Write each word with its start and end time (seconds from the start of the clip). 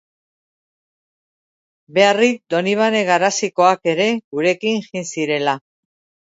Beharrik 1.97 2.41
Donibane 2.55 3.03
Garazikoak 3.11 3.95
ere 3.95 4.11
gurekin 4.19 4.85
jin 4.91 5.09
zirela. 5.15 5.59